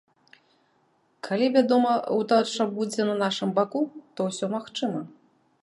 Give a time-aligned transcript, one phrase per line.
[1.27, 3.81] Калі, вядома, удача будзе на нашым баку,
[4.15, 5.01] то ўсё магчыма.